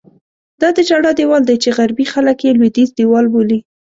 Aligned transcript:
دا 0.61 0.69
د 0.77 0.79
ژړا 0.87 1.11
دیوال 1.19 1.43
دی 1.45 1.55
چې 1.63 1.69
غربي 1.77 2.05
خلک 2.13 2.37
یې 2.45 2.51
لوېدیځ 2.57 2.89
دیوال 2.97 3.25
بولي. 3.33 3.59